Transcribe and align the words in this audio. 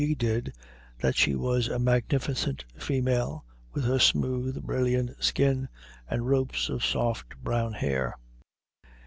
G. 0.01 0.15
did, 0.15 0.51
that 1.01 1.15
she 1.15 1.35
was 1.35 1.67
a 1.67 1.77
"magnificent 1.77 2.65
female," 2.75 3.45
with 3.71 3.83
her 3.83 3.99
smooth, 3.99 4.63
brilliant 4.63 5.23
skin 5.23 5.69
and 6.09 6.27
ropes 6.27 6.69
of 6.69 6.83
soft 6.83 7.37
brown 7.43 7.73
hair. 7.73 8.17